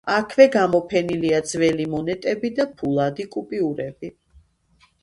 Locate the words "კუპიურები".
3.39-4.15